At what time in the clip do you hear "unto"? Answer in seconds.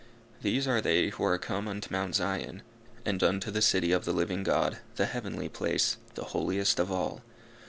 1.67-1.91, 3.21-3.51